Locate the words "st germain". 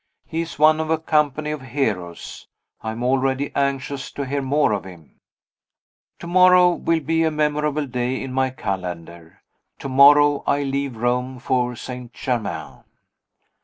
11.75-12.83